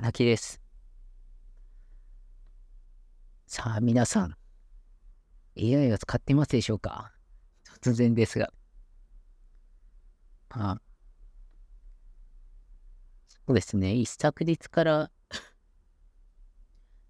[0.00, 0.60] 泣きです。
[3.48, 4.36] さあ、皆さん、
[5.58, 7.12] AI を使ってますでしょうか？
[7.82, 8.52] 突然ですが。
[10.50, 10.80] あ、
[13.46, 15.10] そうですね、一昨日から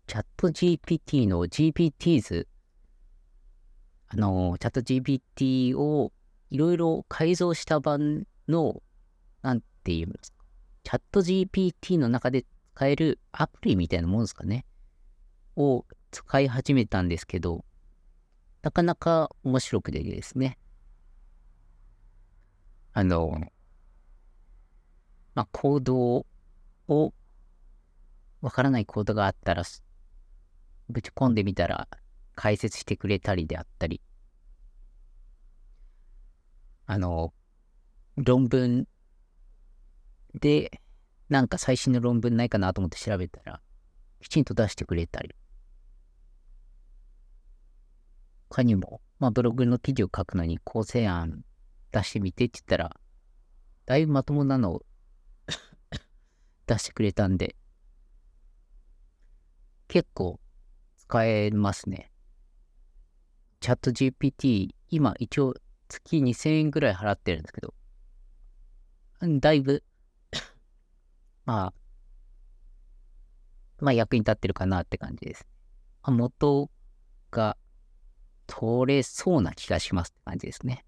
[0.07, 2.47] チャット GPT の GPTs、
[4.07, 6.13] あの、チャット GPT を
[6.49, 8.83] いろいろ改造した版の、
[9.43, 10.39] なんていうんですか、
[10.85, 12.47] チャット GPT の中で
[12.79, 14.65] 使えるアプリみたいなもんですかね、
[15.57, 17.65] を使い始めたんですけど、
[18.63, 20.59] なかなか面白くてですね。
[22.93, 23.33] あの、
[25.35, 26.25] まあ、コード
[26.87, 27.13] を、
[28.43, 29.65] わからないコードがあったら、
[30.89, 31.89] ぶち込んでみたら
[32.37, 34.01] 解説してくれたりであったり、
[36.87, 37.35] あの、
[38.15, 38.87] 論文
[40.35, 40.81] で、
[41.29, 43.61] なんか最新の論文ないかなと思って調べたら、
[44.21, 45.35] きちんと出してくれたり、
[48.49, 51.45] 他にも、まあ、ブログの記事を書くのに構成案
[51.93, 52.97] 出してみてって言ったら、
[53.85, 54.87] だいぶまともなのを
[56.67, 57.57] 出してくれたんで、
[59.87, 60.41] 結構
[60.97, 62.11] 使えますね。
[63.61, 65.55] チャット GPT、今一応
[65.89, 67.75] 月2000円ぐらい払ってるんですけど、
[69.41, 69.83] だいぶ
[71.49, 71.75] まあ、
[73.79, 75.47] まあ役に立ってるかなって感じです。
[76.05, 76.71] 元
[77.31, 77.57] が
[78.47, 80.85] 取れそうな気がしますって感じですね。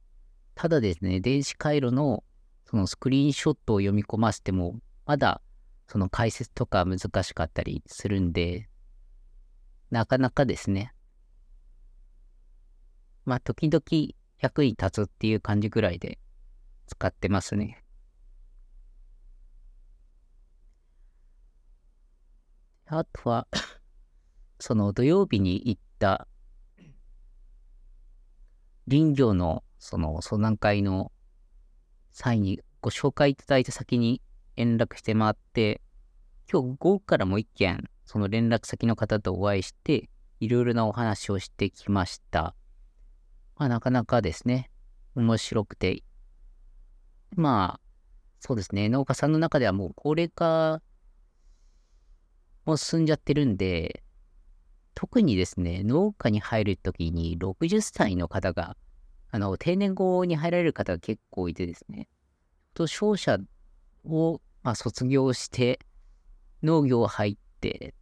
[0.55, 2.25] ただですね、電子回路の
[2.67, 5.41] そのスクリーンショットを読み込ませても、まだ
[5.89, 8.69] その解説とか難しかったりするんで、
[9.91, 10.93] なかなかですね。
[13.25, 13.83] まあ、時々
[14.41, 16.19] 役に立つっていう感じぐらいで
[16.87, 17.83] 使ってますね。
[22.93, 23.47] あとは
[24.59, 26.27] その土曜日に行った
[28.89, 31.13] 林業のその相談会の
[32.11, 34.21] 際にご紹介いただいた先に
[34.57, 35.81] 連絡して回って、
[36.51, 42.57] 今日午後からもう一件その連絡先の方とお会いして、いろいろなお話をしてきました。
[43.57, 44.69] まあ、なかなかですね、
[45.15, 46.03] 面白くて、
[47.37, 47.81] まあ、
[48.41, 50.83] そうですね、農家さんの中ではもう高齢化
[52.71, 54.05] もう進んじゃってるんで、
[54.95, 58.77] 特にですね、農家に入るときに60歳の方が、
[59.33, 62.07] あの、定年後に入られる方が結構いてですね、
[62.73, 63.39] と商社
[64.05, 65.81] を、まあ、卒業して
[66.63, 67.93] 農業入って、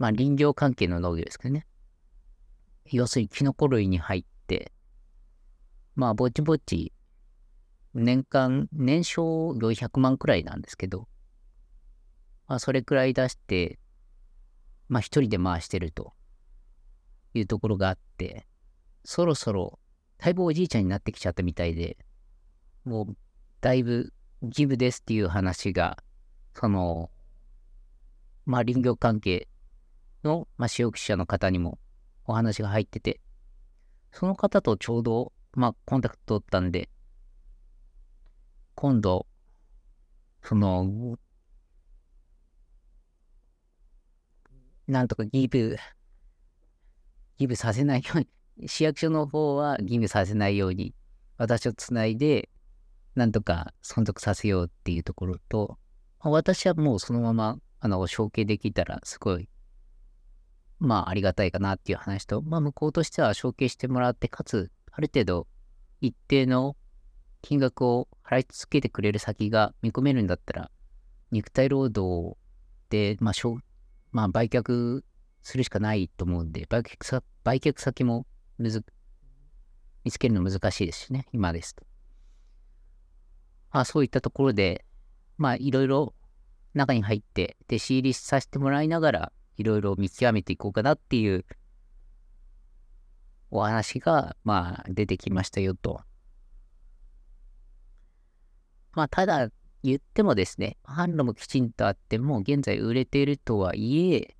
[0.00, 1.64] まあ林業関係の農業ですけどね。
[2.86, 4.72] 要するにキノコ類に入って、
[5.94, 6.92] まあぼちぼち
[7.94, 11.06] 年間、年商400万くらいなんですけど、
[12.52, 13.78] まあそれくらい出して、
[14.90, 16.12] まあ一人で回してると
[17.32, 18.46] いうところがあって、
[19.06, 19.78] そろそろ
[20.20, 21.96] 待望おじいちゃんになってきちゃったみたいで、
[22.84, 23.16] もう
[23.62, 25.96] だいぶギブですっていう話が、
[26.52, 27.10] その、
[28.44, 29.48] まあ林業関係
[30.22, 31.78] の、まあ、使用者の方にも
[32.26, 33.22] お話が入ってて、
[34.12, 36.90] その方とちょうど、まあ、コンタクト取ったんで、
[38.74, 39.26] 今度、
[40.42, 41.16] その、
[44.86, 45.76] なんとかギブ、
[47.38, 50.94] ギブさせないように、市役所の方はギブさせないように、
[51.38, 52.48] 私をつないで、
[53.14, 55.78] なんとか存続させようっていうところと、
[56.20, 59.48] 私はもうそのまま、あの、承継できたら、すごい
[60.82, 65.46] まあありがたいかなっていう話と、まあ向こうとしては承継してもらって、かつある程度
[66.00, 66.76] 一定の
[67.40, 70.70] 金額を払い続けてくれる先が見込めるんだったら、
[71.30, 72.36] 肉体労働
[72.90, 73.58] で、まあ、しょ
[74.12, 75.02] まあ、売却
[75.42, 78.26] するしかないと思うんで、売却さ売却先も
[78.58, 78.84] むず
[80.04, 81.84] 見つけるの難しいですしね、今ですと。
[83.70, 84.84] まあ、そういったところで、
[85.38, 86.14] まあ、いろいろ
[86.74, 91.44] 中に入って、弟子入りさせてもらいながら、いろいろ見極めていこうかなっていう
[93.50, 96.02] お話が、まあ、出てきましたよと。
[98.92, 99.48] まあ、ただ、
[99.82, 104.36] 言ってもですね、販路もきちんとあって、もう現在売れているとはいえ、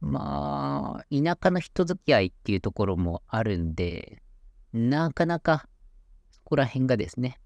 [0.00, 4.22] まあ、田舎の人付き合いっていうところもあるんで、
[4.72, 5.68] なかなか
[6.30, 7.40] そこら辺がですね、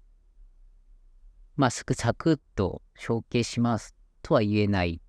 [1.55, 5.01] まあ、すぐサクッと承継しますとは言えない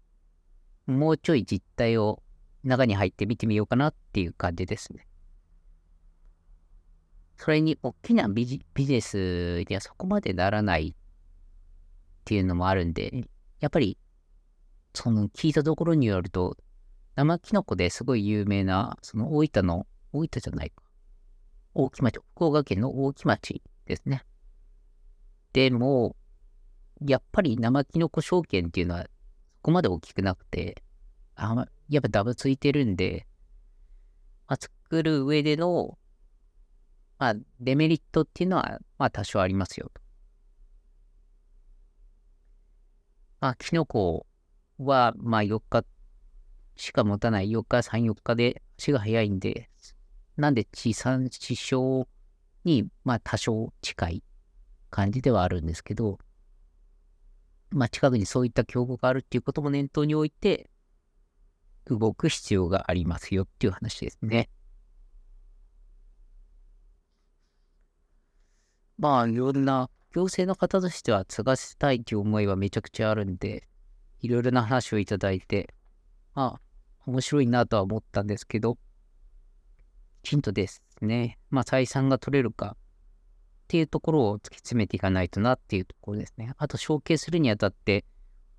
[0.87, 2.23] もうちょい実態を
[2.63, 5.07] 中に入って見てみようかなっていう感じですね。
[7.37, 10.95] それに大きなビジビジネスにはそこまでならないっ
[12.25, 13.25] ていうのもあるんで、
[13.61, 13.99] やっぱり、
[14.95, 16.57] その聞いたところによると、
[17.17, 20.83] 生キノコですごい有名な、その大分の、大分じゃないか。
[21.75, 24.25] 大木町、福岡県の大木町ですね。
[25.53, 26.17] でも、
[27.01, 29.09] やっぱり生キノコ証券っていうのはそ
[29.63, 30.83] こまで大きくなくて、
[31.37, 33.27] あやっぱダブついてるんで、
[34.47, 35.99] まあ、作る上での、
[37.25, 40.03] まあ、デメリットっていうのは、まあ、多少ありますよと。
[43.41, 44.27] まあ、キノコ
[44.79, 45.87] は、まあ、4日
[46.77, 49.71] しか持たない4日、3、4日で足が早いんで、
[50.37, 52.07] なんで地産地消
[52.65, 54.23] に、まあ、多少近い
[54.91, 56.19] 感じではあるんですけど、
[57.71, 60.69] まあ、近くにそういった競合があるっていうことも念頭に置いて、
[61.87, 64.51] 動く必要がありますよっていう話ですね。
[68.99, 73.69] まあ、いろんな行政の方としては継がせたいという思いはめちゃくちゃあるんで、
[74.21, 75.75] いろいろな話をいただいて、
[76.35, 76.61] まあ、
[77.07, 78.79] 面白いなとは思ったんですけど、
[80.23, 86.55] きちんとですね、まあ、採算が取れるかっていうところを突き詰めていかないとなっていうところですね。
[86.57, 88.05] あと、承継するにあたって、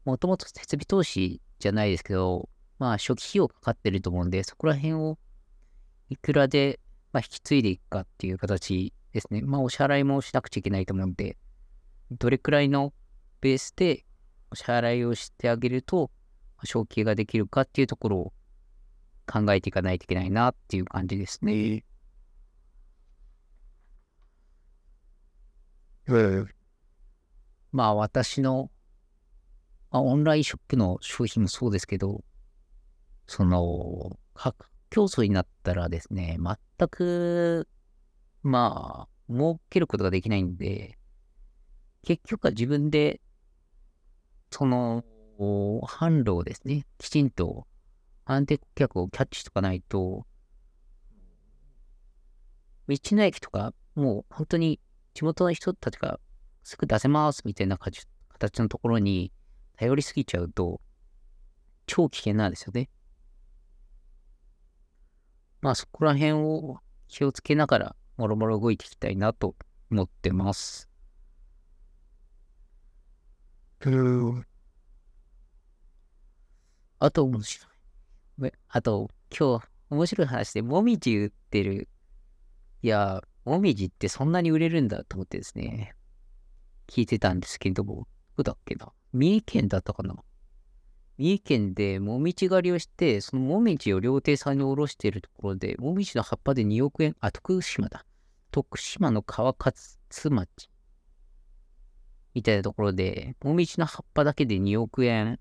[0.03, 5.17] もともと設備投資じゃないですけど、まあ、初期費用かかってると思うんで、そこら辺を
[6.09, 6.79] いくらで、
[7.13, 9.41] まあ、引き継いでいくかっていう形ですね。
[9.41, 11.38] まあ、お支払いもしなくちゃいけないと思うんで、
[12.12, 12.94] どれくらいの
[13.39, 14.06] ベースで
[14.51, 16.12] お支払いをしてあげると、
[16.65, 18.33] 承継ができるかっていうところを
[19.25, 21.85] 考えていかないといけないなっていう感じですね。
[27.71, 28.69] まあ私の、
[29.91, 32.21] まあ、オンラインショップの商品もそうですけど、
[33.27, 34.19] その、
[34.89, 37.69] 競争になったらですね、全く、
[38.47, 41.00] まあ、儲けることができないんで、
[42.03, 43.19] 結局は自分で、
[44.51, 45.03] その、
[45.39, 47.65] 販路をですね、きちんと
[48.24, 50.27] 安定顧客をキャッチしとかないと、
[52.88, 54.80] 道の駅とか、もう本当に
[55.15, 56.19] 地元の人たちが
[56.62, 58.06] すぐ出せますみたいな形
[58.59, 59.31] のところに
[59.75, 60.80] 頼りすぎちゃうと、
[61.88, 62.92] 超危険なんですよね。
[65.62, 66.77] まあそこら辺を
[67.07, 69.56] 気をつけながら、もろもろ動いていきたいなと
[69.91, 70.89] 思ってます。
[77.00, 77.67] あと面白
[78.47, 78.51] い。
[78.69, 81.88] あと、今日面白い話で、もみじ売ってる。
[82.81, 85.95] いや、もみじってそんなに売れるんだと思ってですね、
[86.88, 88.07] 聞いてたんですけども、ど
[88.38, 90.15] こだっけな三重県だったかな
[91.17, 98.06] 三重県でもみじ狩りをして、そのもみじを料亭さんにおろしているところで、もみじの葉っぱで2億円、あ、徳島だ。
[98.51, 99.75] 徳島の川勝
[100.29, 100.69] 町。
[102.33, 105.39] みたいなところで、もみじの葉っぱだけで2億円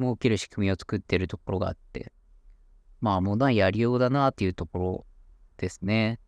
[0.00, 2.12] 儲ける仕組みを作っているところがあって、
[3.00, 5.06] まあ、ものはやりようだなっていうところ
[5.58, 6.18] ですね。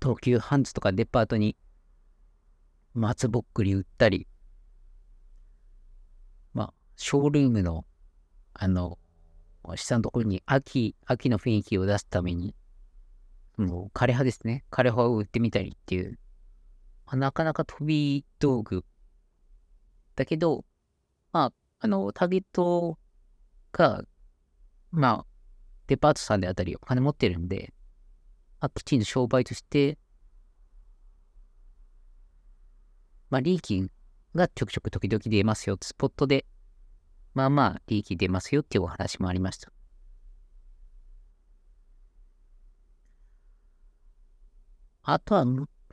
[0.00, 1.56] 東急ハンズとかデパートに
[2.94, 4.28] 松ぼっくり売ったり、
[6.98, 7.86] ショールームの、
[8.52, 8.98] あの、
[9.76, 12.56] 下のところに秋、秋の雰囲気を出すために、
[13.56, 14.64] もう枯葉ですね。
[14.72, 16.18] 枯葉を売ってみたりっていう、
[17.06, 18.84] まあ、なかなか飛び道具。
[20.16, 20.64] だけど、
[21.32, 22.98] まあ、あの、ターゲット
[23.70, 24.02] が、
[24.90, 25.26] まあ、
[25.86, 27.72] デパートさんであたりお金持ってるんで、
[28.60, 29.98] まあ、きちんと商売として、
[33.30, 33.88] まあ、利益
[34.34, 35.78] がちょくちょく時々出ますよ。
[35.80, 36.44] スポットで、
[37.34, 39.70] まあまあ、利益出ますよっていうお話もありました。
[45.02, 45.46] あとは、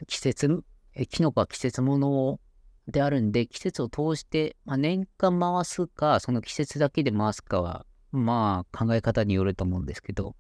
[0.08, 0.64] 季節、
[0.94, 2.40] えキノコは季節もの
[2.88, 10.36] であるんで、季節を通して、まあ、年間回すか、その季節だけで回すかは、まあ考え方によると思うんですけど、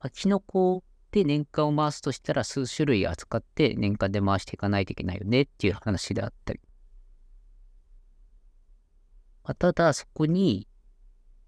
[0.00, 6.60] まあ、キノコで年間を回すとしたら数種類扱って年間で回していかないといけないよねっていう話であったり。
[9.44, 10.66] まあ、ただそこに、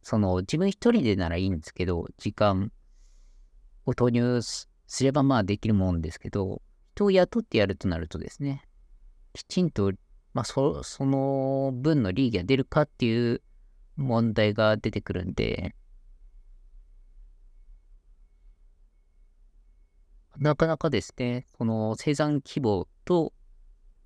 [0.03, 2.71] その自分一人でならいいんですけど、時間
[3.87, 4.69] を投入す
[5.03, 6.63] ればまあできるもんですけど、
[6.95, 8.63] 人を雇ってやるとなるとですね、
[9.33, 9.93] きちんと、
[10.35, 13.43] まあそ、その分の利益が出るかっていう
[13.97, 15.75] 問題が出てくるんで、
[20.39, 23.33] なかなかですね、この生産規模と、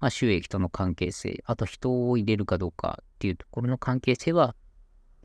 [0.01, 4.57] まあ、収益との関係性、あと人を入れるかどうかっていうところの関係性は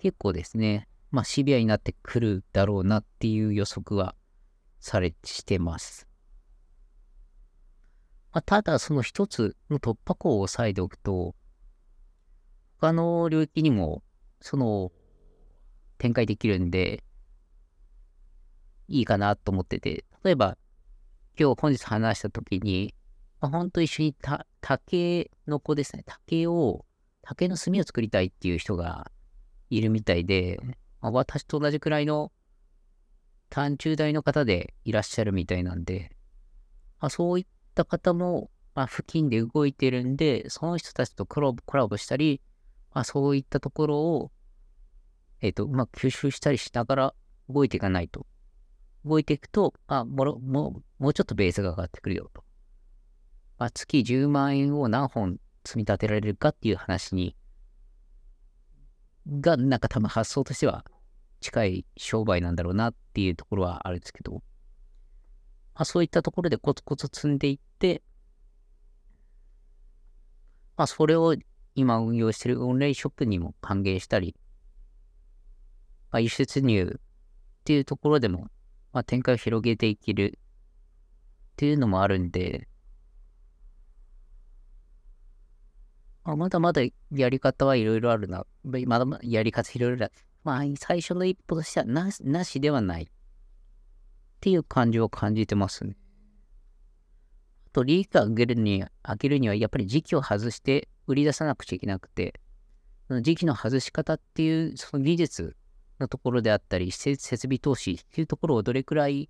[0.02, 4.16] 結構ですね、まあ、シビアになってくるだろうなっていう予測は
[4.82, 6.08] されしてます。
[8.34, 11.36] まあ、ただその一つの突破口を押さえておくと、
[12.82, 14.04] 他の領域にも、
[14.42, 14.92] その、
[15.98, 17.04] 展開できるんで、
[18.90, 20.58] いいかなと思ってて、例えば、
[21.40, 22.94] 今日本日話した時に、
[23.46, 26.84] まあ、本当一緒にた竹の子ですね、竹を、
[27.22, 29.12] 竹の炭を作りたいっていう人が
[29.70, 30.58] いるみたいで、
[31.00, 32.32] まあ、私と同じくらいの
[33.52, 36.16] 単中大の方でいらっしゃるみたいなんで、
[37.00, 42.42] まあ、そういった方も、まあ、付近で動いてるんで、その人たちとコラボコラボしたり、
[42.96, 44.32] まあ、そういったところを、
[45.42, 47.14] えっ、ー、と、うまく吸収したりしながら
[47.48, 48.26] 動いていかないと。
[49.06, 52.44] 動いていくと、あ、もろ、も、もうちょっとベースが上がってくるよと。
[53.58, 57.36] まあ、月10万円を何本積み立てられるかっていう話に、
[59.28, 60.86] が、なんか多分発想としては
[61.40, 64.42] 近い商売なんだろうなっていうところはあるんですけど、ま
[65.82, 68.02] あ、そういったところでコツコツ積んでいって、
[70.78, 71.36] まあ、それを
[71.76, 74.36] 今運用しているオンラインショップにも還元したり、
[76.12, 77.00] まあ、輸出入っ
[77.64, 78.48] ていうところでも、
[78.94, 82.68] まあ、展開を広げていけるっていうのもあるんで、
[86.26, 88.46] あ、まだまだやり方はいろいろあるな。
[88.64, 90.14] まだまだやり方いろいろある。
[90.44, 93.04] まあ、最初の一歩としてはななしではない。
[93.04, 93.08] っ
[94.42, 95.96] ていう感じを感じてますね。
[97.68, 102.40] あと、利益を上げるに上げるには、やっぱり時期を外して売り出さなくちゃいけなくて、
[103.08, 105.56] その時期の外し方っていう、その技術
[106.00, 109.30] のところであったり、設備投資っていうところをどれくらい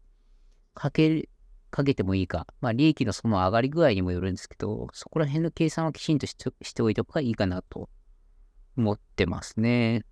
[0.74, 1.28] かけ
[1.72, 7.90] かけてもいいか、まあ、利益のその上がり具合にもよるんですけど、そこら辺の計算はきちんとしてしておいた方がいいかなと
[8.78, 10.06] 思ってますね。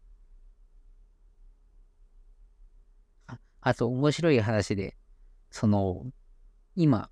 [3.28, 4.98] ああと、面白い話で、
[5.52, 6.06] その、
[6.76, 7.10] 今、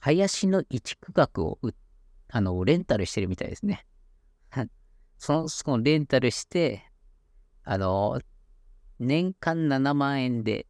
[0.00, 1.58] 林の一区画を
[2.30, 3.86] あの、レンタルしてるみたいですね。
[5.18, 6.84] その、そのレンタルして、
[7.64, 8.20] あの、
[8.98, 10.66] 年間7万円で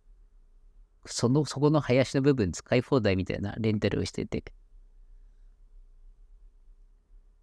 [1.11, 4.45] その、そこの林の部分使い放題みたいなレンタルをしてて、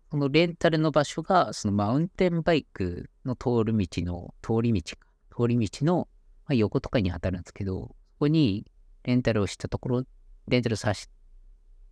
[0.09, 6.07] このレンタルの場所が、そのマウンテンバイクの通る道の、通り道か、通り道の、
[6.47, 8.65] ま、横とかに当たるんですけど、そこに
[9.03, 10.03] レンタルをしたところ、
[10.47, 11.09] レンタルさし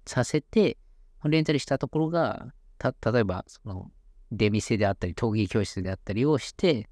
[0.05, 0.77] させて、
[1.25, 3.91] レンタルしたところが、た、例えば、その、
[4.31, 6.89] 出店であったり、陶芸教室であったりをして、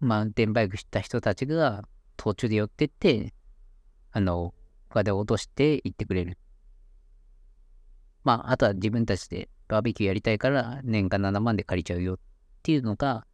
[0.00, 3.32] マウンテンバイクした人たちが途中で寄ってって、
[4.14, 4.54] あの、
[4.90, 6.38] 他で落として行ってくれる。
[8.22, 12.18] まあ、あとは自分たちでバーベキューやりたいから年間7万で借りちゃうよっ
[12.62, 13.26] ていうのが、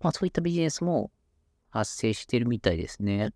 [0.00, 1.10] まあそういったビジネスも
[1.70, 3.34] 発生してるみたいですね。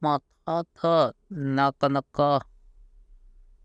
[0.00, 2.46] まあ、ただ、なかなか、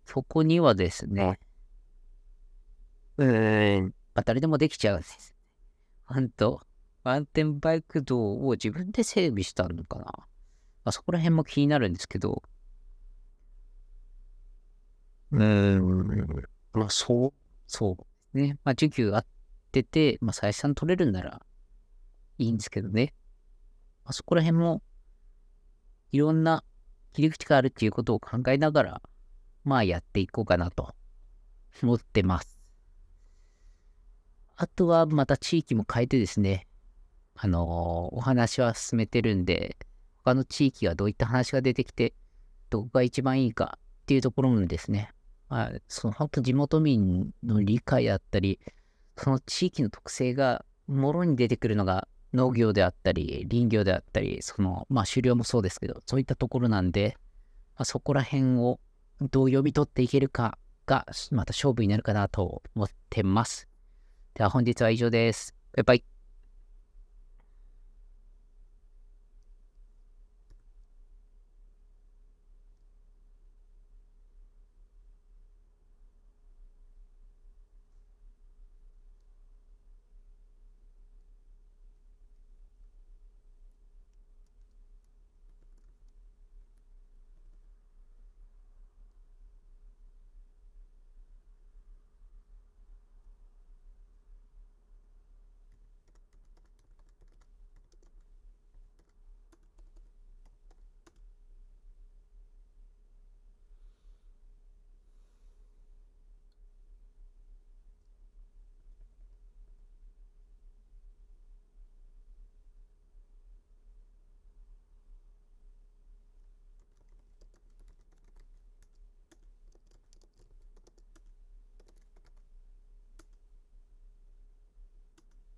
[0.05, 1.39] そこにはですね、
[3.17, 5.35] うーん、まあ、誰でもできちゃうんです。
[6.05, 6.61] ほんと。
[7.09, 10.05] マウンテンバイク道を自分で整備したのかな？
[10.05, 10.25] ま
[10.83, 12.43] あ、そこら辺も気になるんですけど。
[15.31, 17.33] うん、まあ、そう、
[17.65, 17.97] そ
[18.33, 18.59] うね。
[18.63, 19.25] まあ、受給あっ
[19.71, 21.41] てて、まあ、採算取れるなら
[22.37, 23.15] いいんですけどね。
[24.05, 24.83] まあ、そこら辺も、
[26.11, 26.63] いろんな
[27.13, 29.01] 切り口があるっていうことを考えながら、
[29.63, 30.93] まあ、やっていこうかなと
[31.81, 32.59] 思ってます。
[34.57, 36.67] あとは、また地域も変えてですね、
[37.41, 39.77] あのー、お話は進めてるんで、
[40.25, 42.13] 他の地域がどういった話が出てきて、
[42.69, 45.12] どこが一番いいかっていうところもですね、
[45.48, 48.60] まあ、その本当地元民の理解だったり、
[49.15, 57.15] その地域の特性がもろに出てくるのが農業であったり、林業であったり、その、まあ狩猟もそうですけど、そういったところなんで、
[57.77, 58.81] まあ、そこら辺を
[59.22, 63.69] どう読み取っていけるかが、また勝負になるかなと思ってます。
[64.34, 65.55] では本日は以上です。
[65.74, 66.18] バイバイ。